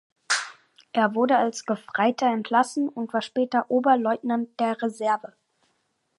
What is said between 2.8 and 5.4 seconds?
und war später Oberleutnant der Reserve.